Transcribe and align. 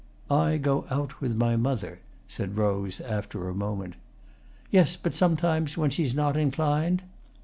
"I 0.31 0.57
go 0.57 0.87
out 0.89 1.21
with 1.21 1.35
my 1.35 1.55
mother," 1.55 1.99
said 2.27 2.57
Rose, 2.57 2.99
after 3.01 3.47
a 3.49 3.53
moment. 3.53 3.97
"Yes, 4.71 4.97
but 4.97 5.13
sometimes 5.13 5.77
when 5.77 5.91
she's 5.91 6.15
not 6.15 6.35
inclined?" 6.35 7.03